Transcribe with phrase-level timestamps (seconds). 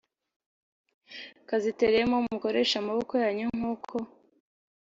[1.49, 3.95] kazitereyemo mukoreshe amaboko yanyu nk uko